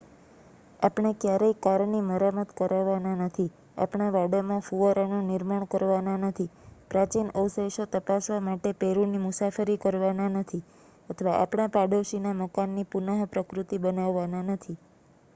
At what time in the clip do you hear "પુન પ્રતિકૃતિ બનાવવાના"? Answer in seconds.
12.91-14.45